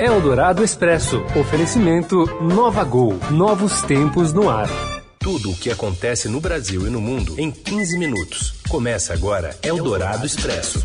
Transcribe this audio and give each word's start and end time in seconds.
Eldorado 0.00 0.64
Expresso. 0.64 1.22
Oferecimento 1.38 2.24
Nova 2.42 2.82
Gol. 2.84 3.18
Novos 3.30 3.82
tempos 3.82 4.32
no 4.32 4.48
ar. 4.48 4.66
Tudo 5.18 5.50
o 5.50 5.54
que 5.54 5.70
acontece 5.70 6.26
no 6.26 6.40
Brasil 6.40 6.86
e 6.86 6.90
no 6.90 7.02
mundo 7.02 7.34
em 7.38 7.50
15 7.50 7.98
minutos. 7.98 8.54
Começa 8.66 9.12
agora 9.12 9.54
Eldorado 9.62 10.24
Expresso. 10.24 10.82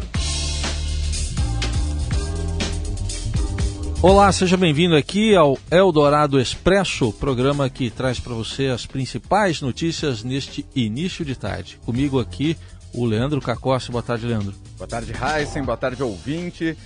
Olá, 4.02 4.30
seja 4.34 4.58
bem-vindo 4.58 4.98
aqui 4.98 5.34
ao 5.34 5.58
Eldorado 5.72 6.38
Expresso, 6.38 7.14
programa 7.14 7.70
que 7.70 7.90
traz 7.90 8.20
para 8.20 8.34
você 8.34 8.68
as 8.68 8.86
principais 8.86 9.62
notícias 9.62 10.26
neste 10.26 10.66
início 10.76 11.24
de 11.24 11.38
tarde. 11.38 11.80
Comigo 11.86 12.20
aqui 12.20 12.58
o 12.94 13.06
Leandro 13.06 13.40
Cacossi. 13.40 13.92
Boa 13.92 14.04
tarde, 14.04 14.26
Leandro. 14.26 14.54
Boa 14.78 14.88
tarde, 14.88 15.14
Heisen. 15.14 15.64
Boa 15.64 15.78
tarde, 15.78 16.04
ouvinte. 16.04 16.78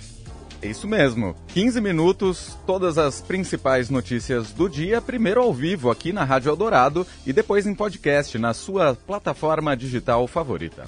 É 0.62 0.68
isso 0.68 0.86
mesmo. 0.86 1.34
15 1.48 1.80
minutos, 1.80 2.58
todas 2.66 2.98
as 2.98 3.20
principais 3.20 3.88
notícias 3.88 4.50
do 4.52 4.68
dia, 4.68 5.00
primeiro 5.00 5.40
ao 5.40 5.54
vivo 5.54 5.90
aqui 5.90 6.12
na 6.12 6.24
Rádio 6.24 6.50
Eldorado 6.50 7.06
e 7.26 7.32
depois 7.32 7.66
em 7.66 7.74
podcast 7.74 8.36
na 8.38 8.52
sua 8.52 8.94
plataforma 8.94 9.76
digital 9.76 10.26
favorita. 10.26 10.86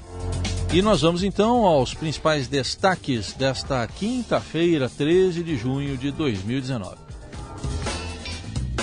E 0.73 0.81
nós 0.81 1.03
vamos 1.03 1.23
então 1.23 1.67
aos 1.67 1.93
principais 1.93 2.49
destaques 2.49 3.33
desta 3.35 3.87
quinta-feira, 3.87 4.89
13 4.89 5.43
de 5.43 5.57
junho 5.57 5.97
de 5.97 6.11
2019. 6.11 7.02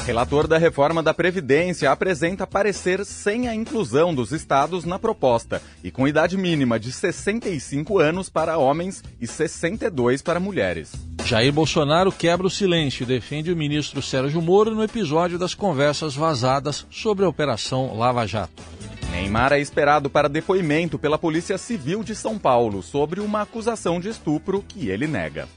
Relator 0.09 0.47
da 0.47 0.57
reforma 0.57 1.03
da 1.03 1.13
Previdência 1.13 1.91
apresenta 1.91 2.47
parecer 2.47 3.05
sem 3.05 3.47
a 3.47 3.53
inclusão 3.53 4.11
dos 4.11 4.31
estados 4.31 4.83
na 4.83 4.97
proposta 4.97 5.61
e 5.83 5.91
com 5.91 6.07
idade 6.07 6.35
mínima 6.35 6.79
de 6.79 6.91
65 6.91 7.99
anos 7.99 8.27
para 8.27 8.57
homens 8.57 9.03
e 9.21 9.27
62 9.27 10.23
para 10.23 10.39
mulheres. 10.39 10.93
Jair 11.23 11.53
Bolsonaro 11.53 12.11
quebra 12.11 12.47
o 12.47 12.49
silêncio 12.49 13.03
e 13.03 13.05
defende 13.05 13.51
o 13.51 13.55
ministro 13.55 14.01
Sérgio 14.01 14.41
Moro 14.41 14.73
no 14.73 14.83
episódio 14.83 15.37
das 15.37 15.53
conversas 15.53 16.15
vazadas 16.15 16.87
sobre 16.89 17.23
a 17.23 17.29
Operação 17.29 17.95
Lava 17.95 18.25
Jato. 18.25 18.63
Neymar 19.11 19.53
é 19.53 19.59
esperado 19.59 20.09
para 20.09 20.27
depoimento 20.27 20.97
pela 20.97 21.19
Polícia 21.19 21.59
Civil 21.59 22.03
de 22.03 22.15
São 22.15 22.39
Paulo 22.39 22.81
sobre 22.81 23.19
uma 23.19 23.43
acusação 23.43 23.99
de 23.99 24.09
estupro 24.09 24.65
que 24.67 24.89
ele 24.89 25.05
nega. 25.05 25.47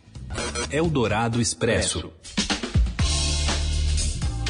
Eldorado 0.70 1.40
Expresso. 1.40 2.12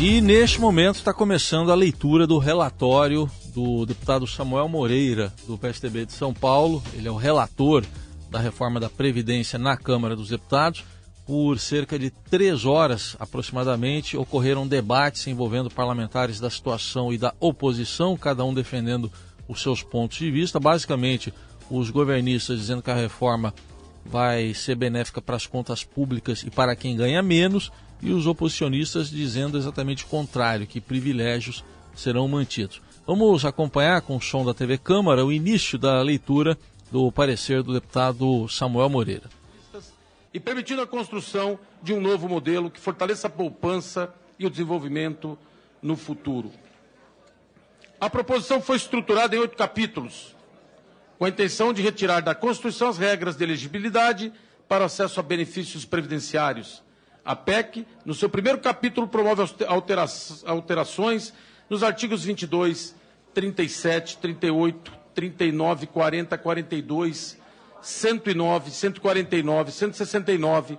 E 0.04 0.20
neste 0.20 0.60
momento 0.60 0.96
está 0.96 1.14
começando 1.14 1.70
a 1.70 1.76
leitura 1.76 2.26
do 2.26 2.36
relatório 2.36 3.30
do 3.54 3.86
deputado 3.86 4.26
Samuel 4.26 4.68
Moreira, 4.68 5.32
do 5.46 5.56
PSDB 5.56 6.06
de 6.06 6.12
São 6.12 6.34
Paulo. 6.34 6.82
Ele 6.92 7.06
é 7.06 7.10
o 7.12 7.14
relator 7.14 7.84
da 8.28 8.40
reforma 8.40 8.80
da 8.80 8.90
Previdência 8.90 9.60
na 9.60 9.76
Câmara 9.76 10.16
dos 10.16 10.28
Deputados. 10.28 10.82
Por 11.24 11.56
cerca 11.60 11.96
de 12.00 12.10
três 12.10 12.64
horas 12.64 13.14
aproximadamente, 13.20 14.16
ocorreram 14.16 14.66
debates 14.66 15.24
envolvendo 15.28 15.70
parlamentares 15.70 16.40
da 16.40 16.50
situação 16.50 17.12
e 17.12 17.16
da 17.16 17.32
oposição, 17.38 18.16
cada 18.16 18.44
um 18.44 18.52
defendendo 18.52 19.08
os 19.46 19.62
seus 19.62 19.84
pontos 19.84 20.18
de 20.18 20.32
vista. 20.32 20.58
Basicamente, 20.58 21.32
os 21.70 21.90
governistas 21.90 22.58
dizendo 22.58 22.82
que 22.82 22.90
a 22.90 22.96
reforma 22.96 23.54
vai 24.04 24.52
ser 24.52 24.74
benéfica 24.74 25.22
para 25.22 25.36
as 25.36 25.46
contas 25.46 25.84
públicas 25.84 26.42
e 26.42 26.50
para 26.50 26.74
quem 26.74 26.96
ganha 26.96 27.22
menos, 27.22 27.70
e 28.02 28.10
os 28.10 28.26
oposicionistas 28.26 29.08
dizendo 29.08 29.56
exatamente 29.56 30.04
o 30.04 30.08
contrário, 30.08 30.66
que 30.66 30.80
privilégios 30.80 31.64
serão 31.94 32.26
mantidos. 32.26 32.82
Vamos 33.06 33.44
acompanhar 33.44 34.02
com 34.02 34.16
o 34.16 34.20
som 34.20 34.44
da 34.44 34.52
TV 34.52 34.76
Câmara 34.76 35.24
o 35.24 35.32
início 35.32 35.78
da 35.78 36.02
leitura 36.02 36.58
do 36.90 37.10
parecer 37.12 37.62
do 37.62 37.72
deputado 37.72 38.48
Samuel 38.48 38.88
Moreira. 38.88 39.30
E 40.34 40.40
permitindo 40.40 40.82
a 40.82 40.86
construção 40.86 41.58
de 41.82 41.92
um 41.92 42.00
novo 42.00 42.28
modelo 42.28 42.70
que 42.70 42.80
fortaleça 42.80 43.26
a 43.26 43.30
poupança 43.30 44.12
e 44.38 44.46
o 44.46 44.50
desenvolvimento 44.50 45.38
no 45.80 45.96
futuro. 45.96 46.50
A 48.00 48.10
proposição 48.10 48.60
foi 48.60 48.76
estruturada 48.76 49.36
em 49.36 49.38
oito 49.38 49.56
capítulos, 49.56 50.34
com 51.18 51.24
a 51.24 51.28
intenção 51.28 51.72
de 51.72 51.82
retirar 51.82 52.20
da 52.20 52.34
Constituição 52.34 52.88
as 52.88 52.98
regras 52.98 53.36
de 53.36 53.44
elegibilidade 53.44 54.32
para 54.68 54.86
acesso 54.86 55.20
a 55.20 55.22
benefícios 55.22 55.84
previdenciários, 55.84 56.81
a 57.24 57.36
PEC, 57.36 57.86
no 58.04 58.14
seu 58.14 58.28
primeiro 58.28 58.58
capítulo, 58.58 59.06
promove 59.06 59.42
altera 59.66 60.04
alterações 60.44 61.32
nos 61.70 61.82
artigos 61.82 62.24
22, 62.24 62.94
37, 63.32 64.18
38, 64.18 64.92
39, 65.14 65.86
40, 65.86 66.38
42, 66.38 67.38
109, 67.80 68.70
149, 68.70 69.72
169, 69.72 70.78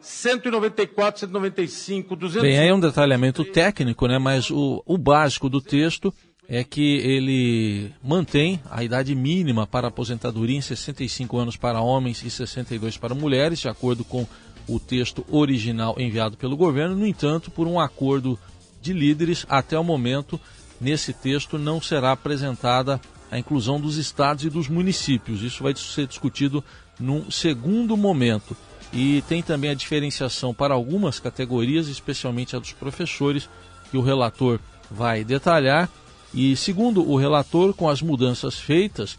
194, 0.00 1.20
195, 1.20 2.16
200... 2.16 2.42
Bem, 2.42 2.58
aí 2.58 2.68
é 2.68 2.74
um 2.74 2.80
detalhamento 2.80 3.44
técnico, 3.44 4.06
né? 4.06 4.18
mas 4.18 4.50
o, 4.50 4.82
o 4.84 4.98
básico 4.98 5.48
do 5.48 5.60
texto 5.60 6.12
é 6.48 6.62
que 6.62 6.98
ele 6.98 7.92
mantém 8.02 8.60
a 8.70 8.84
idade 8.84 9.14
mínima 9.14 9.66
para 9.66 9.88
aposentadoria 9.88 10.56
em 10.56 10.60
65 10.60 11.36
anos 11.38 11.56
para 11.56 11.80
homens 11.80 12.22
e 12.22 12.30
62 12.30 12.96
para 12.96 13.14
mulheres, 13.14 13.58
de 13.58 13.68
acordo 13.68 14.04
com 14.04 14.26
o 14.68 14.78
texto 14.78 15.24
original 15.30 15.94
enviado 15.98 16.36
pelo 16.36 16.56
governo. 16.56 16.96
No 16.96 17.06
entanto, 17.06 17.50
por 17.50 17.66
um 17.66 17.78
acordo 17.78 18.38
de 18.80 18.92
líderes, 18.92 19.46
até 19.48 19.78
o 19.78 19.84
momento, 19.84 20.40
nesse 20.80 21.12
texto 21.12 21.58
não 21.58 21.80
será 21.80 22.12
apresentada 22.12 23.00
a 23.30 23.38
inclusão 23.38 23.80
dos 23.80 23.96
estados 23.96 24.44
e 24.44 24.50
dos 24.50 24.68
municípios. 24.68 25.42
Isso 25.42 25.62
vai 25.62 25.74
ser 25.74 26.06
discutido 26.06 26.62
num 26.98 27.30
segundo 27.30 27.96
momento. 27.96 28.56
E 28.92 29.22
tem 29.28 29.42
também 29.42 29.70
a 29.70 29.74
diferenciação 29.74 30.54
para 30.54 30.74
algumas 30.74 31.18
categorias, 31.18 31.88
especialmente 31.88 32.54
a 32.54 32.58
dos 32.58 32.72
professores, 32.72 33.48
que 33.90 33.96
o 33.96 34.02
relator 34.02 34.60
vai 34.90 35.24
detalhar. 35.24 35.90
E 36.32 36.56
segundo 36.56 37.08
o 37.08 37.16
relator, 37.16 37.74
com 37.74 37.88
as 37.88 38.00
mudanças 38.00 38.58
feitas, 38.58 39.18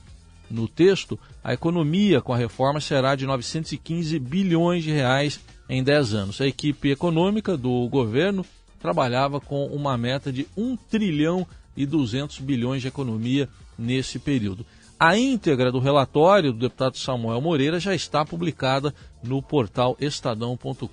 no 0.50 0.68
texto, 0.68 1.20
a 1.44 1.54
economia 1.54 2.22
com 2.22 2.34
a 2.34 2.38
reforma 2.38 2.80
será 2.80 3.16
de 3.16 3.26
915 3.26 4.18
bilhões 4.20 4.84
de 4.84 4.92
reais 4.92 5.40
em 5.70 5.84
10 5.84 6.14
anos. 6.14 6.42
A 6.42 6.48
equipe 6.48 6.90
econômica 6.90 7.58
do 7.58 7.88
governo 7.90 8.46
trabalhava 8.80 9.40
com 9.40 9.66
uma 9.68 9.98
meta 9.98 10.32
de 10.32 10.48
1 10.56 10.78
trilhão 10.90 11.46
e 11.76 11.86
200 11.86 12.40
bilhões 12.40 12.82
de 12.82 12.88
economia 12.88 13.50
nesse 13.78 14.20
período. 14.20 14.66
A 15.00 15.16
íntegra 15.16 15.72
do 15.72 15.78
relatório 15.78 16.52
do 16.52 16.58
deputado 16.58 16.98
Samuel 16.98 17.40
Moreira 17.40 17.80
já 17.80 17.94
está 17.94 18.26
publicada 18.26 18.96
no 19.24 19.42
portal 19.42 19.98
estadão.com.br. 20.00 20.88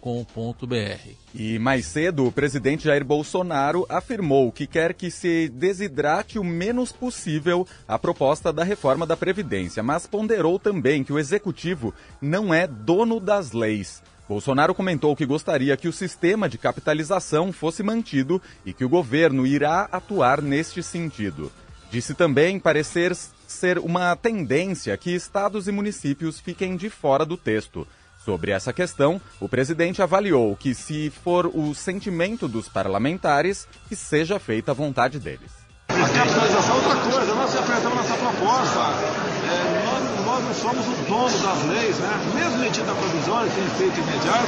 E 1.34 1.58
mais 1.58 1.86
cedo, 1.86 2.26
o 2.26 2.32
presidente 2.32 2.84
Jair 2.84 3.04
Bolsonaro 3.04 3.86
afirmou 3.88 4.50
que 4.52 4.66
quer 4.66 4.94
que 4.94 5.10
se 5.10 5.48
desidrate 5.48 6.38
o 6.38 6.44
menos 6.44 6.92
possível 6.92 7.66
a 7.86 7.98
proposta 7.98 8.52
da 8.52 8.64
reforma 8.64 9.06
da 9.06 9.16
Previdência, 9.16 9.82
mas 9.82 10.06
ponderou 10.06 10.58
também 10.58 11.02
que 11.02 11.12
o 11.12 11.18
executivo 11.18 11.92
não 12.20 12.52
é 12.54 12.66
dono 12.66 13.20
das 13.20 13.52
leis. 13.52 14.02
Bolsonaro 14.28 14.74
comentou 14.74 15.14
que 15.14 15.26
gostaria 15.26 15.76
que 15.76 15.86
o 15.86 15.92
sistema 15.92 16.48
de 16.48 16.56
capitalização 16.56 17.52
fosse 17.52 17.82
mantido 17.82 18.40
e 18.64 18.72
que 18.72 18.84
o 18.84 18.88
governo 18.88 19.46
irá 19.46 19.86
atuar 19.92 20.40
neste 20.40 20.82
sentido. 20.82 21.52
Disse 21.90 22.14
também 22.14 22.58
parecer 22.58 23.14
ser 23.46 23.78
uma 23.78 24.16
tendência 24.16 24.96
que 24.96 25.14
estados 25.14 25.68
e 25.68 25.72
municípios 25.72 26.40
fiquem 26.40 26.76
de 26.76 26.88
fora 26.88 27.26
do 27.26 27.36
texto. 27.36 27.86
Sobre 28.24 28.52
essa 28.52 28.72
questão, 28.72 29.20
o 29.38 29.46
presidente 29.46 30.00
avaliou 30.00 30.56
que, 30.56 30.74
se 30.74 31.10
for 31.10 31.46
o 31.46 31.74
sentimento 31.74 32.48
dos 32.48 32.70
parlamentares, 32.70 33.68
que 33.86 33.94
seja 33.94 34.38
feita 34.38 34.70
a 34.70 34.74
vontade 34.74 35.18
deles. 35.18 35.52
A 35.88 36.08
capitalização 36.08 36.74
é 36.74 36.78
outra 36.78 36.96
coisa, 37.02 37.34
nós 37.34 37.54
apresentamos 37.54 37.96
nossa 37.98 38.16
proposta. 38.16 38.80
É, 39.44 39.84
nós, 39.84 40.24
nós, 40.24 40.44
não 40.44 40.54
somos 40.54 40.86
o 40.86 41.02
dono 41.06 41.38
das 41.38 41.64
leis, 41.66 41.98
né? 41.98 42.32
Mesmo 42.34 42.58
medida 42.60 42.94
provisória, 42.94 43.50
tem 43.50 43.64
efeito 43.64 44.00
imediato, 44.00 44.46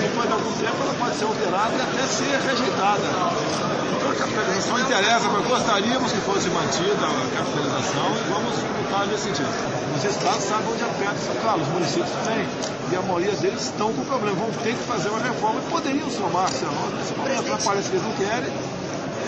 depois 0.00 0.26
de 0.26 0.32
algum 0.32 0.52
tempo 0.52 0.82
ela 0.82 0.94
pode 0.94 1.16
ser 1.16 1.24
alterada 1.24 1.74
e 1.76 1.80
até 1.82 2.06
ser 2.06 2.40
rejeitada 2.48 3.78
capitalização 4.18 4.78
interessa, 4.80 5.28
mas 5.28 5.46
gostaríamos 5.46 6.12
que 6.12 6.20
fosse 6.20 6.50
mantida 6.50 7.06
a 7.06 7.36
capitalização 7.36 8.10
e 8.16 8.30
vamos 8.30 8.56
lutar 8.58 9.06
nesse 9.06 9.24
sentido. 9.24 9.48
Os 9.96 10.04
estados 10.04 10.42
sabem 10.44 10.72
onde 10.72 10.82
aperta, 10.82 11.40
claro, 11.40 11.60
os 11.60 11.68
municípios 11.68 12.10
têm, 12.26 12.46
e 12.90 12.96
a 12.96 13.02
maioria 13.02 13.32
deles 13.36 13.62
estão 13.62 13.92
com 13.92 14.04
problema, 14.04 14.36
vão 14.36 14.50
ter 14.62 14.74
que 14.74 14.82
fazer 14.84 15.08
uma 15.08 15.20
reforma 15.20 15.60
e 15.60 15.70
poderiam 15.70 16.10
somar-se 16.10 16.64
a 16.64 16.68
nós, 16.68 16.94
nesse 16.94 17.14
momento 17.14 17.64
parece 17.64 17.90
que 17.90 17.96
eles 17.96 18.06
não 18.06 18.12
querem, 18.12 18.52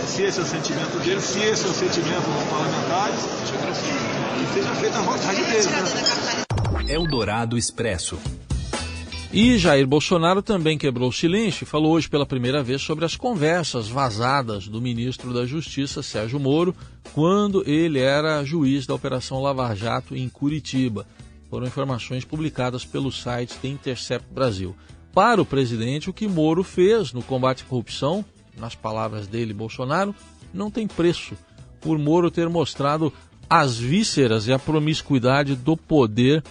se 0.06 0.22
esse 0.22 0.38
é 0.40 0.42
o 0.42 0.46
sentimento 0.46 0.98
deles, 1.04 1.24
se 1.24 1.38
esse 1.40 1.64
é 1.64 1.68
o 1.68 1.72
sentimento 1.72 2.24
dos 2.24 2.44
parlamentares, 2.48 3.20
que 4.38 4.54
seja 4.54 4.74
feita 4.74 4.98
a 4.98 5.02
vontade 5.02 5.44
deles. 5.44 5.66
Né? 5.66 6.94
Eldorado 6.94 7.56
Expresso. 7.56 8.18
E 9.32 9.56
Jair 9.58 9.86
Bolsonaro 9.86 10.42
também 10.42 10.76
quebrou 10.76 11.08
o 11.08 11.12
silêncio 11.12 11.62
e 11.62 11.66
falou 11.66 11.92
hoje 11.92 12.08
pela 12.08 12.26
primeira 12.26 12.64
vez 12.64 12.82
sobre 12.82 13.04
as 13.04 13.14
conversas 13.14 13.88
vazadas 13.88 14.66
do 14.66 14.80
ministro 14.80 15.32
da 15.32 15.46
Justiça, 15.46 16.02
Sérgio 16.02 16.40
Moro, 16.40 16.74
quando 17.14 17.62
ele 17.64 18.00
era 18.00 18.44
juiz 18.44 18.86
da 18.86 18.94
Operação 18.94 19.40
Lava 19.40 19.72
Jato 19.76 20.16
em 20.16 20.28
Curitiba. 20.28 21.06
Foram 21.50 21.66
informações 21.66 22.24
publicadas 22.24 22.84
pelo 22.84 23.10
site 23.10 23.58
The 23.58 23.68
Intercept 23.68 24.32
Brasil. 24.32 24.74
para 25.12 25.42
o 25.42 25.44
presidente 25.44 26.08
o 26.08 26.12
que 26.12 26.28
Moro 26.28 26.62
fez 26.62 27.12
no 27.12 27.20
combate 27.20 27.64
à 27.64 27.66
corrupção, 27.66 28.24
nas 28.56 28.76
palavras 28.76 29.26
dele, 29.26 29.52
Bolsonaro, 29.52 30.14
não 30.54 30.70
tem 30.70 30.86
preço, 30.86 31.34
por 31.80 31.98
Moro 31.98 32.30
ter 32.30 32.48
mostrado 32.48 33.12
as 33.48 33.76
vísceras 33.76 34.46
e 34.46 34.52
a 34.52 34.58
promiscuidade 34.58 35.56
do 35.56 35.76
poder 35.76 36.44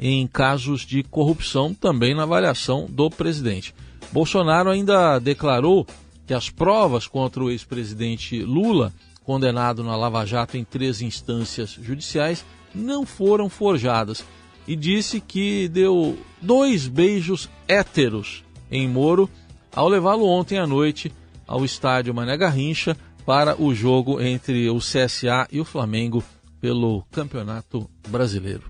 em 0.00 0.26
casos 0.26 0.86
de 0.86 1.02
corrupção, 1.02 1.74
também 1.74 2.14
na 2.14 2.22
avaliação 2.22 2.86
do 2.88 3.10
presidente. 3.10 3.74
Bolsonaro 4.10 4.70
ainda 4.70 5.18
declarou 5.18 5.86
que 6.26 6.32
as 6.32 6.48
provas 6.48 7.06
contra 7.06 7.42
o 7.42 7.50
ex-presidente 7.50 8.40
Lula, 8.42 8.94
condenado 9.24 9.82
na 9.82 9.96
Lava 9.96 10.24
Jato 10.24 10.56
em 10.56 10.64
três 10.64 11.02
instâncias 11.02 11.70
judiciais, 11.70 12.44
não 12.74 13.04
foram 13.04 13.50
forjadas 13.50 14.24
e 14.68 14.76
disse 14.76 15.18
que 15.18 15.66
deu 15.66 16.18
dois 16.42 16.86
beijos 16.86 17.48
héteros 17.66 18.44
em 18.70 18.86
Moro 18.86 19.28
ao 19.74 19.88
levá-lo 19.88 20.26
ontem 20.26 20.58
à 20.58 20.66
noite 20.66 21.10
ao 21.46 21.64
estádio 21.64 22.12
Mané 22.12 22.36
Garrincha 22.36 22.94
para 23.24 23.60
o 23.60 23.74
jogo 23.74 24.20
entre 24.20 24.68
o 24.68 24.78
CSA 24.78 25.48
e 25.50 25.58
o 25.58 25.64
Flamengo 25.64 26.22
pelo 26.60 27.02
Campeonato 27.10 27.88
Brasileiro. 28.08 28.64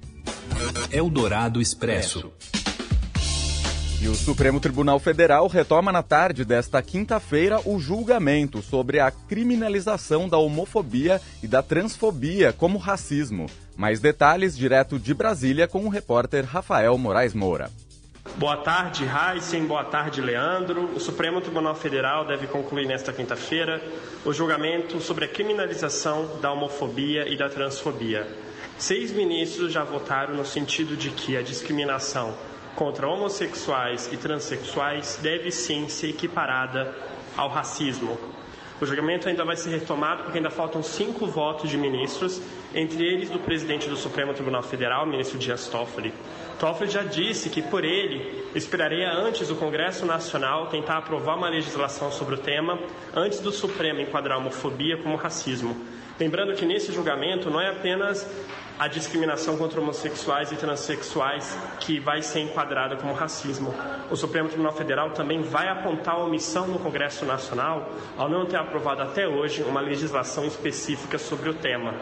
Eldorado 0.92 1.60
Expresso. 1.60 2.30
E 4.00 4.06
o 4.06 4.14
Supremo 4.14 4.60
Tribunal 4.60 5.00
Federal 5.00 5.48
retoma 5.48 5.90
na 5.90 6.04
tarde 6.04 6.44
desta 6.44 6.80
quinta-feira 6.80 7.60
o 7.64 7.80
julgamento 7.80 8.62
sobre 8.62 9.00
a 9.00 9.10
criminalização 9.10 10.28
da 10.28 10.38
homofobia 10.38 11.20
e 11.42 11.48
da 11.48 11.62
transfobia 11.62 12.52
como 12.52 12.78
racismo. 12.78 13.46
Mais 13.78 14.00
detalhes 14.00 14.58
direto 14.58 14.98
de 14.98 15.14
Brasília 15.14 15.68
com 15.68 15.86
o 15.86 15.88
repórter 15.88 16.44
Rafael 16.44 16.98
Moraes 16.98 17.32
Moura. 17.32 17.70
Boa 18.34 18.56
tarde, 18.56 19.04
Heisen. 19.04 19.66
Boa 19.66 19.84
tarde, 19.84 20.20
Leandro. 20.20 20.86
O 20.96 20.98
Supremo 20.98 21.40
Tribunal 21.40 21.76
Federal 21.76 22.26
deve 22.26 22.48
concluir 22.48 22.88
nesta 22.88 23.12
quinta-feira 23.12 23.80
o 24.24 24.32
julgamento 24.32 25.00
sobre 25.00 25.26
a 25.26 25.28
criminalização 25.28 26.40
da 26.40 26.50
homofobia 26.50 27.28
e 27.28 27.38
da 27.38 27.48
transfobia. 27.48 28.26
Seis 28.76 29.12
ministros 29.12 29.72
já 29.72 29.84
votaram 29.84 30.34
no 30.34 30.44
sentido 30.44 30.96
de 30.96 31.10
que 31.10 31.36
a 31.36 31.42
discriminação 31.42 32.34
contra 32.74 33.06
homossexuais 33.06 34.10
e 34.12 34.16
transexuais 34.16 35.20
deve 35.22 35.52
sim 35.52 35.88
ser 35.88 36.08
equiparada 36.08 36.92
ao 37.36 37.48
racismo. 37.48 38.18
O 38.80 38.86
julgamento 38.86 39.28
ainda 39.28 39.44
vai 39.44 39.56
ser 39.56 39.70
retomado 39.70 40.22
porque 40.22 40.38
ainda 40.38 40.50
faltam 40.50 40.82
cinco 40.82 41.26
votos 41.26 41.68
de 41.68 41.76
ministros, 41.76 42.40
entre 42.72 43.04
eles 43.04 43.28
do 43.28 43.40
presidente 43.40 43.88
do 43.88 43.96
Supremo 43.96 44.32
Tribunal 44.32 44.62
Federal, 44.62 45.04
ministro 45.04 45.36
Dias 45.36 45.66
Toffoli. 45.66 46.14
Toffoli 46.60 46.90
já 46.90 47.02
disse 47.02 47.50
que 47.50 47.60
por 47.60 47.84
ele 47.84 48.44
esperaria 48.54 49.10
antes 49.12 49.50
o 49.50 49.56
Congresso 49.56 50.06
Nacional 50.06 50.68
tentar 50.68 50.98
aprovar 50.98 51.36
uma 51.36 51.48
legislação 51.48 52.12
sobre 52.12 52.36
o 52.36 52.38
tema, 52.38 52.78
antes 53.14 53.40
do 53.40 53.50
Supremo 53.50 54.00
enquadrar 54.00 54.36
a 54.36 54.40
homofobia 54.40 54.96
como 54.96 55.16
racismo. 55.16 55.76
Lembrando 56.18 56.54
que 56.54 56.66
nesse 56.66 56.92
julgamento 56.92 57.50
não 57.50 57.60
é 57.60 57.70
apenas 57.70 58.28
a 58.78 58.86
discriminação 58.86 59.56
contra 59.56 59.80
homossexuais 59.80 60.52
e 60.52 60.56
transexuais 60.56 61.58
que 61.80 61.98
vai 61.98 62.22
ser 62.22 62.40
enquadrada 62.40 62.96
como 62.96 63.12
racismo. 63.12 63.74
O 64.08 64.16
Supremo 64.16 64.48
Tribunal 64.48 64.72
Federal 64.72 65.10
também 65.10 65.42
vai 65.42 65.68
apontar 65.68 66.14
a 66.14 66.18
omissão 66.18 66.68
no 66.68 66.78
Congresso 66.78 67.24
Nacional 67.24 67.90
ao 68.16 68.28
não 68.28 68.46
ter 68.46 68.56
aprovado 68.56 69.02
até 69.02 69.26
hoje 69.26 69.62
uma 69.62 69.80
legislação 69.80 70.44
específica 70.44 71.18
sobre 71.18 71.50
o 71.50 71.54
tema. 71.54 71.92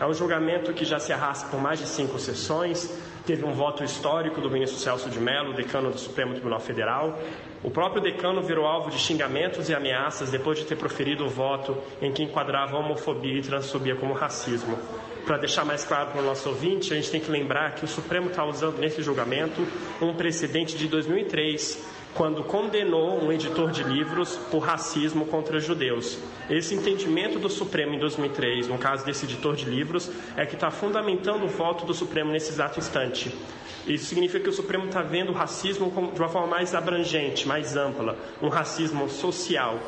É 0.00 0.06
um 0.06 0.14
julgamento 0.14 0.72
que 0.72 0.86
já 0.86 0.98
se 0.98 1.12
arrasta 1.12 1.48
por 1.48 1.60
mais 1.60 1.78
de 1.78 1.86
cinco 1.86 2.18
sessões, 2.18 2.98
teve 3.26 3.44
um 3.44 3.52
voto 3.52 3.84
histórico 3.84 4.40
do 4.40 4.50
ministro 4.50 4.80
Celso 4.80 5.10
de 5.10 5.20
Mello, 5.20 5.52
decano 5.52 5.90
do 5.90 5.98
Supremo 5.98 6.32
Tribunal 6.32 6.60
Federal. 6.60 7.18
O 7.62 7.70
próprio 7.70 8.02
decano 8.02 8.42
virou 8.42 8.66
alvo 8.66 8.90
de 8.90 8.98
xingamentos 8.98 9.68
e 9.68 9.74
ameaças 9.74 10.30
depois 10.30 10.58
de 10.58 10.64
ter 10.64 10.76
proferido 10.76 11.26
o 11.26 11.28
voto 11.28 11.76
em 12.00 12.10
que 12.10 12.22
enquadrava 12.22 12.76
homofobia 12.78 13.38
e 13.38 13.42
transfobia 13.42 13.94
como 13.94 14.14
racismo 14.14 14.76
para 15.24 15.38
deixar 15.38 15.64
mais 15.64 15.84
claro 15.84 16.10
para 16.10 16.20
o 16.20 16.24
nosso 16.24 16.48
ouvinte, 16.48 16.92
a 16.92 16.96
gente 16.96 17.10
tem 17.10 17.20
que 17.20 17.30
lembrar 17.30 17.74
que 17.74 17.84
o 17.84 17.88
Supremo 17.88 18.28
está 18.28 18.44
usando 18.44 18.78
nesse 18.78 19.02
julgamento 19.02 19.66
um 20.00 20.14
precedente 20.14 20.76
de 20.76 20.88
2003, 20.88 22.02
quando 22.14 22.44
condenou 22.44 23.22
um 23.22 23.32
editor 23.32 23.70
de 23.70 23.82
livros 23.82 24.36
por 24.50 24.58
racismo 24.58 25.26
contra 25.26 25.58
judeus. 25.60 26.18
Esse 26.50 26.74
entendimento 26.74 27.38
do 27.38 27.48
Supremo 27.48 27.94
em 27.94 27.98
2003, 27.98 28.68
no 28.68 28.78
caso 28.78 29.04
desse 29.04 29.24
editor 29.24 29.56
de 29.56 29.64
livros, 29.64 30.10
é 30.36 30.44
que 30.44 30.54
está 30.54 30.70
fundamentando 30.70 31.44
o 31.44 31.48
voto 31.48 31.86
do 31.86 31.94
Supremo 31.94 32.30
nesse 32.30 32.50
exato 32.50 32.78
instante. 32.78 33.32
Isso 33.86 34.04
significa 34.06 34.40
que 34.40 34.50
o 34.50 34.52
Supremo 34.52 34.86
está 34.86 35.02
vendo 35.02 35.30
o 35.30 35.34
racismo 35.34 35.90
de 36.12 36.20
uma 36.20 36.28
forma 36.28 36.46
mais 36.46 36.74
abrangente, 36.74 37.48
mais 37.48 37.76
ampla, 37.76 38.16
um 38.40 38.48
racismo 38.48 39.08
social, 39.08 39.78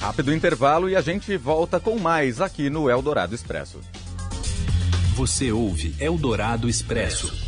Rápido 0.00 0.32
intervalo 0.32 0.88
e 0.88 0.94
a 0.94 1.00
gente 1.00 1.36
volta 1.36 1.80
com 1.80 1.98
mais 1.98 2.40
aqui 2.40 2.70
no 2.70 2.88
Eldorado 2.88 3.34
Expresso. 3.34 3.80
Você 5.16 5.50
ouve 5.50 5.94
Eldorado 5.98 6.68
Expresso. 6.68 7.47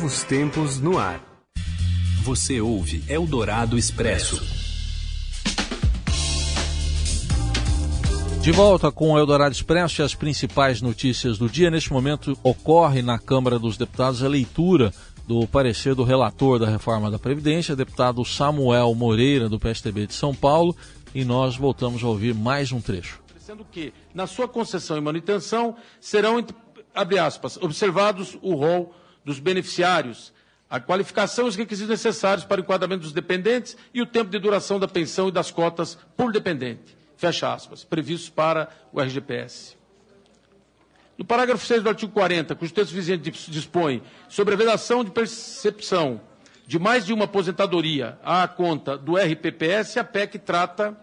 Novos 0.00 0.22
tempos 0.22 0.80
no 0.80 0.96
ar. 0.96 1.20
Você 2.22 2.58
ouve 2.58 3.04
Eldorado 3.06 3.76
Expresso. 3.76 4.42
De 8.40 8.50
volta 8.50 8.90
com 8.90 9.12
o 9.12 9.18
Eldorado 9.18 9.54
Expresso 9.54 10.00
e 10.00 10.02
as 10.02 10.14
principais 10.14 10.80
notícias 10.80 11.36
do 11.36 11.50
dia. 11.50 11.70
Neste 11.70 11.92
momento 11.92 12.34
ocorre 12.42 13.02
na 13.02 13.18
Câmara 13.18 13.58
dos 13.58 13.76
Deputados 13.76 14.22
a 14.22 14.28
leitura 14.28 14.90
do 15.28 15.46
parecer 15.46 15.94
do 15.94 16.02
relator 16.02 16.58
da 16.58 16.66
reforma 16.66 17.10
da 17.10 17.18
Previdência, 17.18 17.76
deputado 17.76 18.24
Samuel 18.24 18.94
Moreira, 18.94 19.50
do 19.50 19.60
PSTB 19.60 20.06
de 20.06 20.14
São 20.14 20.34
Paulo, 20.34 20.74
e 21.14 21.26
nós 21.26 21.58
voltamos 21.58 22.02
a 22.02 22.08
ouvir 22.08 22.34
mais 22.34 22.72
um 22.72 22.80
trecho. 22.80 23.20
Sendo 23.38 23.66
que, 23.70 23.92
na 24.14 24.26
sua 24.26 24.48
concessão 24.48 24.96
e 24.96 25.00
manutenção, 25.02 25.76
serão, 26.00 26.42
abre 26.94 27.18
aspas, 27.18 27.58
observados 27.58 28.38
o 28.40 28.54
rol 28.54 28.94
dos 29.24 29.38
beneficiários, 29.38 30.32
a 30.68 30.78
qualificação 30.78 31.46
e 31.46 31.48
os 31.48 31.56
requisitos 31.56 31.90
necessários 31.90 32.44
para 32.44 32.60
o 32.60 32.64
enquadramento 32.64 33.02
dos 33.02 33.12
dependentes 33.12 33.76
e 33.92 34.00
o 34.00 34.06
tempo 34.06 34.30
de 34.30 34.38
duração 34.38 34.78
da 34.78 34.86
pensão 34.86 35.28
e 35.28 35.32
das 35.32 35.50
cotas 35.50 35.98
por 36.16 36.32
dependente, 36.32 36.96
fecha 37.16 37.52
aspas, 37.52 37.82
previstos 37.82 38.30
para 38.30 38.68
o 38.92 39.00
RGPS. 39.00 39.76
No 41.18 41.24
parágrafo 41.24 41.66
6 41.66 41.82
do 41.82 41.88
artigo 41.88 42.12
40, 42.12 42.54
cujo 42.54 42.72
texto 42.72 42.92
vigente 42.92 43.30
dispõe 43.50 44.02
sobre 44.28 44.54
a 44.54 44.56
vedação 44.56 45.04
de 45.04 45.10
percepção 45.10 46.20
de 46.66 46.78
mais 46.78 47.04
de 47.04 47.12
uma 47.12 47.24
aposentadoria 47.24 48.16
à 48.22 48.46
conta 48.46 48.96
do 48.96 49.16
RPPS, 49.16 49.98
a 49.98 50.04
PEC 50.04 50.38
trata, 50.38 50.96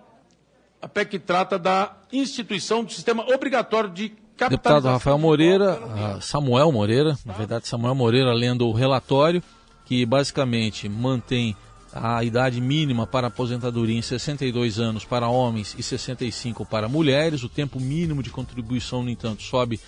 a 0.82 0.88
PEC 0.88 1.20
trata 1.20 1.60
da 1.60 1.94
instituição 2.12 2.86
do 2.86 2.92
sistema 2.94 3.22
obrigatório 3.34 3.90
de 3.90 4.16
Deputado 4.38 4.88
Rafael 4.88 5.18
Moreira, 5.18 5.80
ah, 5.96 6.22
Samuel 6.22 6.72
Moreira, 6.72 7.18
na 7.26 7.34
verdade 7.34 7.68
Samuel 7.68 7.96
Moreira 7.96 8.32
lendo 8.34 8.68
o 8.68 8.72
relatório 8.72 9.42
que 9.86 10.06
basicamente 10.06 10.88
mantém 10.88 11.56
a 11.94 12.24
idade 12.24 12.60
mínima 12.62 13.08
para 13.08 13.28
aposentadoria 13.28 13.98
em 13.98 14.02
62 14.02 14.80
anos 14.80 15.06
para 15.06 15.30
homens 15.30 15.76
e 15.78 15.82
65 15.82 16.66
para 16.66 16.88
mulheres. 16.90 17.44
O 17.44 17.50
tempo 17.50 17.80
mínimo 17.80 18.22
de 18.22 18.30
contribuição, 18.30 19.02
no 19.02 19.10
entanto, 19.10 19.42
sobe 19.42 19.80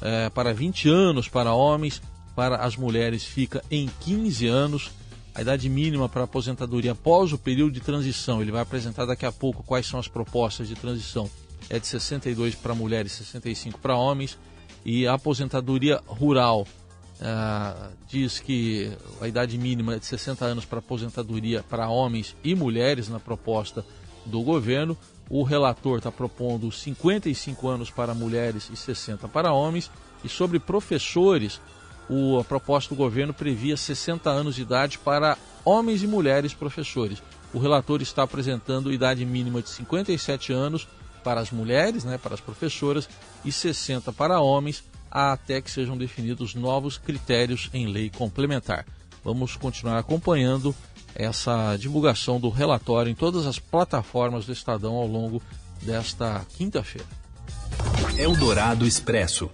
é, 0.00 0.28
para 0.30 0.52
20 0.52 0.88
anos 0.88 1.28
para 1.28 1.54
homens, 1.54 2.02
para 2.34 2.56
as 2.56 2.76
mulheres 2.76 3.24
fica 3.24 3.64
em 3.70 3.88
15 4.00 4.46
anos. 4.46 4.90
A 5.34 5.40
idade 5.40 5.68
mínima 5.68 6.08
para 6.08 6.24
aposentadoria 6.24 6.92
após 6.92 7.32
o 7.32 7.38
período 7.38 7.72
de 7.72 7.80
transição, 7.80 8.40
ele 8.40 8.52
vai 8.52 8.62
apresentar 8.62 9.04
daqui 9.04 9.26
a 9.26 9.32
pouco 9.32 9.62
quais 9.62 9.86
são 9.86 10.00
as 10.00 10.08
propostas 10.08 10.68
de 10.68 10.74
transição 10.74 11.28
é 11.68 11.78
de 11.78 11.86
62 11.86 12.54
para 12.54 12.74
mulheres, 12.74 13.12
65 13.12 13.78
para 13.78 13.96
homens. 13.96 14.38
E 14.84 15.06
a 15.06 15.14
aposentadoria 15.14 16.00
rural 16.06 16.66
uh, 17.20 17.92
diz 18.08 18.38
que 18.38 18.92
a 19.20 19.26
idade 19.26 19.58
mínima 19.58 19.94
é 19.94 19.98
de 19.98 20.06
60 20.06 20.44
anos 20.44 20.64
para 20.64 20.78
aposentadoria 20.78 21.64
para 21.68 21.88
homens 21.88 22.36
e 22.44 22.54
mulheres 22.54 23.08
na 23.08 23.18
proposta 23.18 23.84
do 24.24 24.42
governo. 24.42 24.96
O 25.28 25.42
relator 25.42 25.98
está 25.98 26.12
propondo 26.12 26.70
55 26.70 27.68
anos 27.68 27.90
para 27.90 28.14
mulheres 28.14 28.70
e 28.72 28.76
60 28.76 29.26
para 29.28 29.52
homens. 29.52 29.90
E 30.22 30.28
sobre 30.28 30.58
professores, 30.58 31.60
o, 32.08 32.38
a 32.38 32.44
proposta 32.44 32.94
do 32.94 32.98
governo 32.98 33.34
previa 33.34 33.76
60 33.76 34.30
anos 34.30 34.54
de 34.54 34.62
idade 34.62 34.98
para 34.98 35.36
homens 35.64 36.02
e 36.02 36.06
mulheres 36.06 36.54
professores. 36.54 37.20
O 37.52 37.58
relator 37.58 38.02
está 38.02 38.22
apresentando 38.22 38.92
idade 38.92 39.24
mínima 39.24 39.60
de 39.60 39.68
57 39.70 40.52
anos 40.52 40.86
para 41.26 41.40
as 41.40 41.50
mulheres, 41.50 42.04
né, 42.04 42.16
para 42.16 42.34
as 42.34 42.40
professoras, 42.40 43.08
e 43.44 43.50
60 43.50 44.12
para 44.12 44.40
homens, 44.40 44.84
até 45.10 45.60
que 45.60 45.68
sejam 45.68 45.98
definidos 45.98 46.54
novos 46.54 46.98
critérios 46.98 47.68
em 47.74 47.88
lei 47.88 48.08
complementar. 48.08 48.86
Vamos 49.24 49.56
continuar 49.56 49.98
acompanhando 49.98 50.72
essa 51.16 51.76
divulgação 51.76 52.38
do 52.38 52.48
relatório 52.48 53.10
em 53.10 53.14
todas 53.14 53.44
as 53.44 53.58
plataformas 53.58 54.46
do 54.46 54.52
Estadão 54.52 54.94
ao 54.94 55.06
longo 55.08 55.42
desta 55.82 56.46
quinta-feira. 56.56 57.08
Eldorado 58.16 58.86
Expresso. 58.86 59.50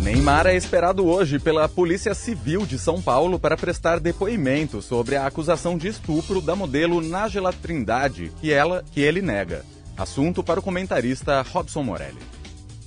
Neymar 0.00 0.48
é 0.48 0.56
esperado 0.56 1.06
hoje 1.06 1.38
pela 1.38 1.68
Polícia 1.68 2.12
Civil 2.12 2.66
de 2.66 2.76
São 2.76 3.00
Paulo 3.00 3.38
para 3.38 3.56
prestar 3.56 4.00
depoimento 4.00 4.82
sobre 4.82 5.14
a 5.14 5.28
acusação 5.28 5.78
de 5.78 5.86
estupro 5.86 6.40
da 6.40 6.56
modelo 6.56 7.00
Nájila 7.00 7.52
Trindade, 7.52 8.32
que, 8.40 8.52
ela, 8.52 8.84
que 8.92 9.00
ele 9.00 9.22
nega. 9.22 9.64
Assunto 9.96 10.44
para 10.44 10.60
o 10.60 10.62
comentarista 10.62 11.42
Robson 11.42 11.82
Morelli. 11.82 12.35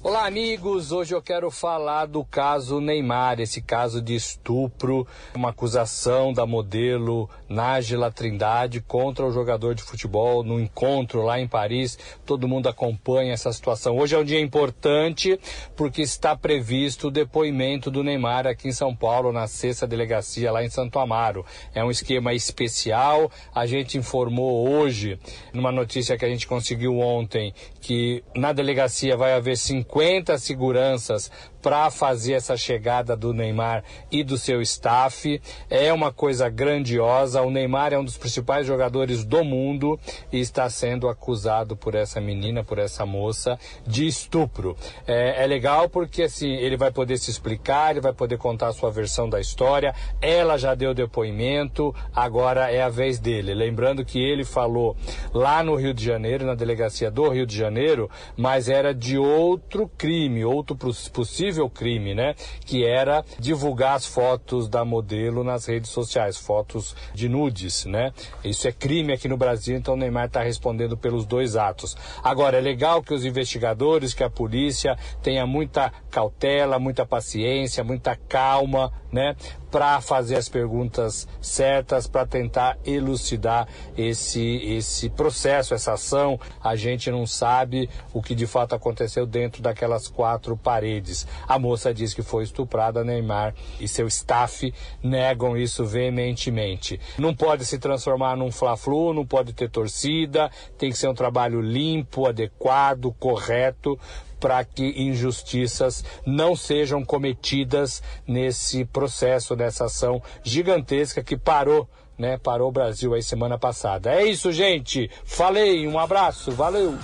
Olá, 0.01 0.27
amigos. 0.27 0.93
Hoje 0.93 1.13
eu 1.13 1.21
quero 1.21 1.51
falar 1.51 2.05
do 2.05 2.23
caso 2.23 2.79
Neymar, 2.79 3.41
esse 3.41 3.61
caso 3.61 4.01
de 4.01 4.15
estupro, 4.15 5.05
uma 5.35 5.49
acusação 5.49 6.31
da 6.31 6.45
modelo 6.45 7.29
Nájila 7.49 8.09
Trindade 8.09 8.79
contra 8.79 9.25
o 9.25 9.31
jogador 9.31 9.75
de 9.75 9.83
futebol 9.83 10.41
no 10.41 10.57
encontro 10.57 11.21
lá 11.21 11.37
em 11.37 11.49
Paris. 11.49 11.99
Todo 12.25 12.47
mundo 12.47 12.69
acompanha 12.69 13.33
essa 13.33 13.51
situação. 13.51 13.97
Hoje 13.97 14.15
é 14.15 14.17
um 14.17 14.23
dia 14.23 14.39
importante 14.39 15.37
porque 15.75 16.01
está 16.01 16.33
previsto 16.33 17.09
o 17.09 17.11
depoimento 17.11 17.91
do 17.91 18.01
Neymar 18.01 18.47
aqui 18.47 18.69
em 18.69 18.73
São 18.73 18.95
Paulo, 18.95 19.33
na 19.33 19.47
sexta 19.47 19.85
delegacia 19.85 20.49
lá 20.49 20.63
em 20.63 20.69
Santo 20.69 20.97
Amaro. 20.97 21.45
É 21.75 21.83
um 21.83 21.91
esquema 21.91 22.33
especial. 22.33 23.29
A 23.53 23.65
gente 23.65 23.97
informou 23.97 24.69
hoje, 24.69 25.19
numa 25.53 25.73
notícia 25.73 26.17
que 26.17 26.23
a 26.23 26.29
gente 26.29 26.47
conseguiu 26.47 26.97
ontem, 26.99 27.53
que 27.81 28.23
na 28.33 28.53
delegacia 28.53 29.17
vai 29.17 29.33
haver 29.33 29.57
50 29.57 29.88
50 29.91 30.37
seguranças 30.37 31.31
para 31.61 31.89
fazer 31.91 32.33
essa 32.33 32.55
chegada 32.55 33.15
do 33.15 33.33
Neymar 33.33 33.83
e 34.11 34.23
do 34.23 34.37
seu 34.37 34.61
staff. 34.61 35.41
É 35.69 35.91
uma 35.91 36.11
coisa 36.11 36.49
grandiosa. 36.49 37.41
O 37.41 37.51
Neymar 37.51 37.93
é 37.93 37.99
um 37.99 38.03
dos 38.03 38.17
principais 38.17 38.65
jogadores 38.65 39.23
do 39.23 39.43
mundo 39.43 39.99
e 40.31 40.39
está 40.39 40.69
sendo 40.69 41.07
acusado 41.07 41.75
por 41.75 41.95
essa 41.95 42.21
menina, 42.21 42.63
por 42.63 42.79
essa 42.79 43.05
moça, 43.05 43.59
de 43.85 44.07
estupro. 44.07 44.75
É, 45.05 45.43
é 45.43 45.47
legal 45.47 45.89
porque 45.89 46.23
assim 46.23 46.53
ele 46.53 46.77
vai 46.77 46.91
poder 46.91 47.17
se 47.17 47.29
explicar, 47.29 47.91
ele 47.91 48.01
vai 48.01 48.13
poder 48.13 48.37
contar 48.37 48.67
a 48.67 48.73
sua 48.73 48.91
versão 48.91 49.29
da 49.29 49.39
história. 49.39 49.93
Ela 50.21 50.57
já 50.57 50.73
deu 50.75 50.93
depoimento, 50.93 51.93
agora 52.15 52.71
é 52.71 52.81
a 52.81 52.89
vez 52.89 53.19
dele. 53.19 53.53
Lembrando 53.53 54.05
que 54.05 54.19
ele 54.19 54.45
falou 54.45 54.95
lá 55.33 55.63
no 55.63 55.75
Rio 55.75 55.93
de 55.93 56.03
Janeiro, 56.03 56.45
na 56.45 56.55
delegacia 56.55 57.11
do 57.11 57.29
Rio 57.29 57.45
de 57.45 57.57
Janeiro, 57.57 58.09
mas 58.37 58.69
era 58.69 58.93
de 58.93 59.17
outro 59.17 59.89
crime, 59.97 60.45
outro 60.45 60.77
possível 61.11 61.48
possível 61.49 61.69
crime, 61.69 62.13
né? 62.13 62.35
Que 62.65 62.85
era 62.85 63.25
divulgar 63.39 63.95
as 63.95 64.05
fotos 64.05 64.69
da 64.69 64.85
modelo 64.85 65.43
nas 65.43 65.65
redes 65.65 65.89
sociais, 65.89 66.37
fotos 66.37 66.95
de 67.13 67.27
nudes, 67.27 67.85
né? 67.85 68.13
Isso 68.43 68.67
é 68.67 68.71
crime 68.71 69.13
aqui 69.13 69.27
no 69.27 69.37
Brasil, 69.37 69.75
então 69.75 69.95
o 69.95 69.97
Neymar 69.97 70.25
está 70.25 70.43
respondendo 70.43 70.95
pelos 70.95 71.25
dois 71.25 71.55
atos. 71.55 71.97
Agora, 72.23 72.57
é 72.57 72.61
legal 72.61 73.01
que 73.01 73.13
os 73.13 73.25
investigadores, 73.25 74.13
que 74.13 74.23
a 74.23 74.29
polícia 74.29 74.95
tenha 75.23 75.45
muita 75.45 75.91
cautela, 76.11 76.77
muita 76.77 77.05
paciência, 77.05 77.83
muita 77.83 78.15
calma, 78.15 78.91
né? 79.11 79.35
para 79.71 80.01
fazer 80.01 80.35
as 80.35 80.49
perguntas 80.49 81.27
certas, 81.41 82.07
para 82.07 82.25
tentar 82.25 82.77
elucidar 82.85 83.67
esse, 83.97 84.41
esse 84.63 85.09
processo, 85.09 85.73
essa 85.73 85.93
ação. 85.93 86.39
A 86.63 86.75
gente 86.75 87.11
não 87.11 87.25
sabe 87.25 87.89
o 88.13 88.21
que 88.21 88.33
de 88.33 88.47
fato 88.47 88.73
aconteceu 88.73 89.25
dentro 89.25 89.61
daquelas 89.61 90.07
quatro 90.07 90.57
paredes. 90.57 91.27
A 91.47 91.57
moça 91.59 91.93
diz 91.93 92.13
que 92.13 92.21
foi 92.21 92.43
estuprada, 92.43 93.03
Neymar 93.03 93.53
e 93.79 93.87
seu 93.87 94.07
staff 94.07 94.73
negam 95.03 95.57
isso 95.57 95.85
veementemente. 95.85 96.99
Não 97.17 97.35
pode 97.35 97.65
se 97.65 97.77
transformar 97.77 98.35
num 98.35 98.51
fla-flu, 98.51 99.13
não 99.13 99.25
pode 99.25 99.53
ter 99.53 99.69
torcida, 99.69 100.51
tem 100.77 100.89
que 100.89 100.97
ser 100.97 101.07
um 101.07 101.13
trabalho 101.13 101.61
limpo, 101.61 102.27
adequado, 102.27 103.13
correto, 103.19 103.99
para 104.39 104.63
que 104.63 105.01
injustiças 105.01 106.03
não 106.25 106.55
sejam 106.55 107.03
cometidas 107.03 108.01
nesse 108.25 108.85
processo, 108.85 109.55
nessa 109.55 109.85
ação 109.85 110.21
gigantesca 110.43 111.23
que 111.23 111.37
parou 111.37 111.87
né, 112.17 112.37
parou 112.37 112.67
o 112.67 112.71
Brasil 112.71 113.13
aí 113.13 113.23
semana 113.23 113.57
passada. 113.57 114.13
É 114.13 114.25
isso, 114.25 114.51
gente. 114.51 115.09
Falei, 115.23 115.87
um 115.87 115.97
abraço, 115.97 116.51
valeu. 116.51 116.97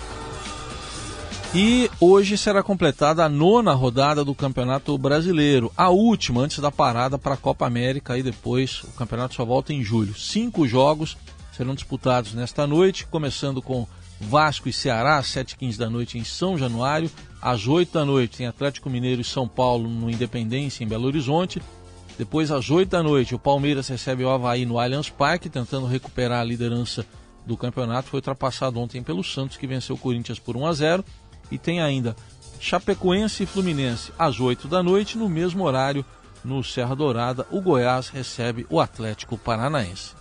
E 1.58 1.90
hoje 2.02 2.38
será 2.38 2.62
completada 2.62 3.24
a 3.24 3.30
nona 3.30 3.72
rodada 3.72 4.26
do 4.26 4.36
Campeonato 4.36 4.98
Brasileiro, 4.98 5.72
a 5.78 5.90
última 5.90 6.42
antes 6.42 6.60
da 6.60 6.70
parada 6.70 7.18
para 7.18 7.36
a 7.36 7.38
Copa 7.38 7.66
América 7.66 8.18
e 8.18 8.22
depois 8.22 8.84
o 8.84 8.88
campeonato 8.88 9.36
só 9.36 9.46
volta 9.46 9.72
em 9.72 9.82
julho. 9.82 10.14
Cinco 10.20 10.68
jogos 10.68 11.16
serão 11.54 11.74
disputados 11.74 12.34
nesta 12.34 12.68
noite, 12.68 13.08
começando 13.08 13.62
com 13.62 13.88
Vasco 14.20 14.68
e 14.68 14.74
Ceará, 14.74 15.18
às 15.18 15.28
7h15 15.28 15.78
da 15.78 15.90
noite 15.90 16.18
em 16.18 16.26
São 16.26 16.58
Januário. 16.58 17.10
Às 17.42 17.70
8 17.70 17.94
da 17.94 18.04
noite 18.04 18.36
tem 18.36 18.48
Atlético 18.48 18.90
Mineiro 18.90 19.22
e 19.22 19.24
São 19.24 19.48
Paulo 19.48 19.88
no 19.88 20.10
Independência, 20.10 20.84
em 20.84 20.88
Belo 20.88 21.08
Horizonte. 21.08 21.62
Depois, 22.18 22.52
às 22.52 22.70
8 22.70 22.90
da 22.90 23.02
noite, 23.02 23.34
o 23.34 23.40
Palmeiras 23.40 23.88
recebe 23.88 24.26
o 24.26 24.30
Havaí 24.30 24.66
no 24.66 24.78
Allianz 24.78 25.10
Parque, 25.10 25.48
tentando 25.48 25.86
recuperar 25.88 26.42
a 26.42 26.44
liderança 26.44 27.06
do 27.46 27.56
campeonato. 27.56 28.10
Foi 28.10 28.18
ultrapassado 28.18 28.78
ontem 28.78 29.02
pelo 29.02 29.24
Santos, 29.24 29.56
que 29.56 29.68
venceu 29.68 29.96
o 29.96 30.00
Corinthians 30.00 30.40
por 30.40 30.58
1 30.58 30.66
a 30.66 30.74
0 30.74 31.06
E 31.52 31.58
tem 31.58 31.82
ainda 31.82 32.16
Chapecoense 32.60 33.44
e 33.44 33.46
Fluminense 33.46 34.12
às 34.18 34.40
8 34.40 34.68
da 34.68 34.82
noite, 34.82 35.18
no 35.18 35.30
mesmo 35.30 35.64
horário, 35.64 36.06
no 36.44 36.64
Serra 36.64 36.96
Dourada. 36.96 37.46
O 37.52 37.62
Goiás 37.62 38.10
recebe 38.10 38.66
o 38.70 38.80
Atlético 38.80 39.38
Paranaense. 39.38 40.14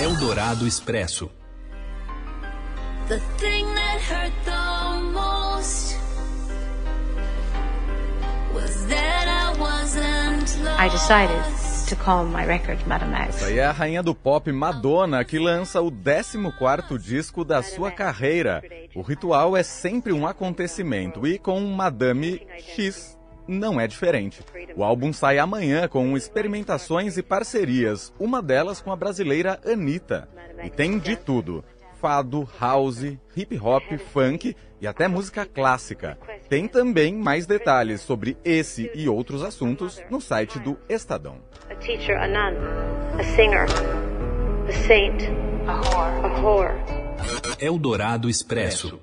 Eldorado 0.00 0.66
Expresso. 0.66 1.30
The 3.08 3.20
thing 3.38 3.66
that 3.74 4.00
hurt 4.02 4.32
the 4.44 5.12
most 5.12 5.96
was 8.54 8.86
that 8.86 9.28
I 9.28 9.58
wasn't 9.58 10.64
lost. 10.64 10.80
I 10.80 10.88
decided 10.88 11.59
to 11.90 12.24
my 12.24 12.44
record 12.46 12.78
Madame. 12.86 13.12
Essa 13.28 13.46
aí 13.46 13.58
é 13.58 13.64
a 13.64 13.72
rainha 13.72 14.00
do 14.00 14.14
pop 14.14 14.50
Madonna, 14.52 15.24
que 15.24 15.40
lança 15.40 15.82
o 15.82 15.90
14º 15.90 16.96
disco 16.96 17.44
da 17.44 17.62
sua 17.64 17.90
carreira. 17.90 18.62
O 18.94 19.02
ritual 19.02 19.56
é 19.56 19.62
sempre 19.64 20.12
um 20.12 20.24
acontecimento 20.24 21.26
e 21.26 21.36
com 21.36 21.60
Madame 21.60 22.46
X 22.58 23.18
não 23.48 23.80
é 23.80 23.88
diferente. 23.88 24.40
O 24.76 24.84
álbum 24.84 25.12
sai 25.12 25.40
amanhã 25.40 25.88
com 25.88 26.16
experimentações 26.16 27.16
e 27.16 27.24
parcerias, 27.24 28.12
uma 28.20 28.40
delas 28.40 28.80
com 28.80 28.92
a 28.92 28.96
brasileira 28.96 29.58
Anitta. 29.66 30.28
E 30.62 30.70
tem 30.70 30.96
de 30.96 31.16
tudo 31.16 31.64
fado, 32.00 32.48
house, 32.58 33.18
hip 33.36 33.58
hop, 33.58 33.84
funk 34.12 34.56
e 34.80 34.86
até 34.86 35.06
música 35.06 35.44
clássica. 35.44 36.18
Tem 36.48 36.66
também 36.66 37.14
mais 37.14 37.46
detalhes 37.46 38.00
sobre 38.00 38.38
esse 38.42 38.90
e 38.94 39.08
outros 39.08 39.42
assuntos 39.42 40.00
no 40.08 40.20
site 40.20 40.58
do 40.58 40.78
Estadão. 40.88 41.36
A 41.70 41.74
teacher, 41.74 42.16
a 42.16 42.26
nun, 42.26 42.56
a 43.18 43.22
singer, 43.22 43.66
a 44.66 44.72
saint, 44.86 45.22
a 45.66 45.74
whore, 45.74 46.24
a 46.24 46.40
whore. 46.40 46.74
Eldorado 47.60 48.30
Expresso. 48.30 48.98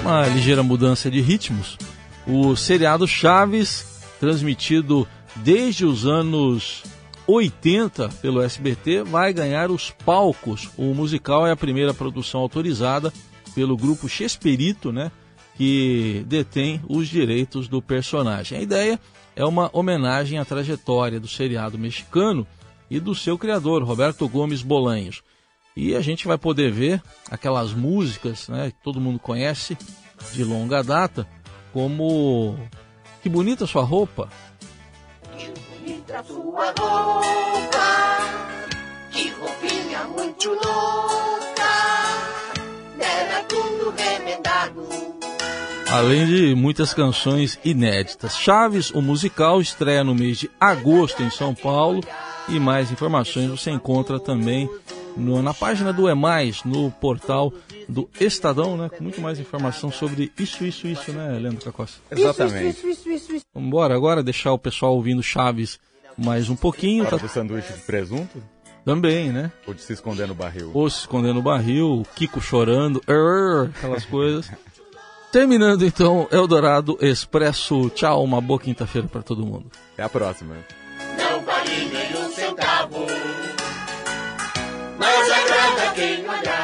Uma 0.00 0.26
ligeira 0.28 0.62
mudança 0.62 1.10
de 1.10 1.20
ritmos. 1.20 1.78
O 2.26 2.56
seriado 2.56 3.06
Chaves 3.06 3.93
transmitido 4.24 5.06
desde 5.36 5.84
os 5.84 6.06
anos 6.06 6.82
80 7.26 8.08
pelo 8.22 8.40
SBT, 8.40 9.02
vai 9.02 9.34
ganhar 9.34 9.70
os 9.70 9.90
palcos. 9.90 10.70
O 10.78 10.94
musical 10.94 11.46
é 11.46 11.50
a 11.50 11.56
primeira 11.56 11.92
produção 11.92 12.40
autorizada 12.40 13.12
pelo 13.54 13.76
grupo 13.76 14.08
Chesperito, 14.08 14.90
né, 14.90 15.12
que 15.56 16.24
detém 16.26 16.80
os 16.88 17.06
direitos 17.06 17.68
do 17.68 17.82
personagem. 17.82 18.58
A 18.58 18.62
ideia 18.62 18.98
é 19.36 19.44
uma 19.44 19.68
homenagem 19.74 20.38
à 20.38 20.44
trajetória 20.44 21.20
do 21.20 21.28
seriado 21.28 21.78
mexicano 21.78 22.46
e 22.90 22.98
do 22.98 23.14
seu 23.14 23.36
criador, 23.36 23.82
Roberto 23.82 24.26
Gomes 24.26 24.62
Bolanhos. 24.62 25.22
E 25.76 25.94
a 25.94 26.00
gente 26.00 26.26
vai 26.26 26.38
poder 26.38 26.72
ver 26.72 27.02
aquelas 27.30 27.74
músicas 27.74 28.48
né, 28.48 28.70
que 28.70 28.82
todo 28.82 29.00
mundo 29.00 29.18
conhece 29.18 29.76
de 30.32 30.44
longa 30.44 30.82
data, 30.82 31.26
como 31.74 32.56
que 33.24 33.28
bonita 33.30 33.66
sua 33.66 33.82
roupa. 33.82 34.28
Que 35.38 35.46
bonita 35.46 36.22
sua 36.24 36.74
roupa, 36.78 37.78
que 39.10 39.30
roupinha 39.30 40.04
muito 40.14 40.50
louca. 40.50 41.64
tudo 43.48 43.94
remendado. 43.96 44.86
Além 45.90 46.26
de 46.26 46.54
muitas 46.54 46.92
canções 46.92 47.58
inéditas. 47.64 48.36
Chaves, 48.36 48.90
o 48.90 49.00
musical, 49.00 49.58
estreia 49.58 50.04
no 50.04 50.14
mês 50.14 50.36
de 50.36 50.50
agosto 50.60 51.22
em 51.22 51.30
São 51.30 51.54
Paulo. 51.54 52.02
E 52.46 52.60
mais 52.60 52.92
informações 52.92 53.48
você 53.48 53.70
encontra 53.70 54.20
também 54.20 54.68
no, 55.16 55.40
na 55.40 55.54
página 55.54 55.94
do 55.94 56.06
É 56.06 56.14
Mais, 56.14 56.62
no 56.62 56.90
portal 56.90 57.50
do 57.88 58.08
Estadão, 58.20 58.76
né? 58.76 58.88
Com 58.88 59.02
muito 59.02 59.20
mais 59.20 59.38
informação 59.38 59.90
sobre 59.90 60.32
isso, 60.38 60.64
isso, 60.64 60.86
isso, 60.86 61.12
né, 61.12 61.38
Leandro 61.38 61.64
Cacosta? 61.64 62.00
Exatamente. 62.10 62.78
Isso, 62.78 62.88
isso, 62.88 63.10
isso, 63.10 63.32
isso. 63.36 63.44
Vamos 63.54 63.68
embora 63.68 63.94
agora, 63.94 64.22
deixar 64.22 64.52
o 64.52 64.58
pessoal 64.58 64.94
ouvindo 64.94 65.22
Chaves 65.22 65.78
mais 66.16 66.48
um 66.48 66.56
pouquinho. 66.56 67.06
Tá... 67.06 67.16
do 67.16 67.28
sanduíche 67.28 67.72
de 67.72 67.80
presunto? 67.80 68.42
Também, 68.84 69.32
né? 69.32 69.50
Ou 69.66 69.72
de 69.72 69.80
se 69.80 69.94
esconder 69.94 70.28
no 70.28 70.34
barril? 70.34 70.70
Ou 70.74 70.90
se 70.90 71.00
escondendo 71.00 71.34
no 71.34 71.42
barril, 71.42 72.00
o 72.00 72.04
Kiko 72.14 72.40
chorando, 72.40 73.00
"Arr", 73.08 73.70
aquelas 73.76 74.04
coisas. 74.04 74.50
Terminando 75.32 75.84
então, 75.84 76.28
Eldorado 76.30 76.96
Expresso. 77.00 77.90
Tchau, 77.90 78.22
uma 78.22 78.40
boa 78.40 78.60
quinta-feira 78.60 79.08
para 79.08 79.20
todo 79.20 79.44
mundo. 79.44 79.66
Até 79.94 80.04
a 80.04 80.08
próxima. 80.08 80.54
Não 81.18 81.40
vale 81.42 81.86
nem 81.86 82.16
um 82.16 82.30
centavo. 82.30 83.06
Mas 84.96 85.30
agrada 85.30 85.92
quem 85.94 86.22
não 86.22 86.30
agrada. 86.30 86.63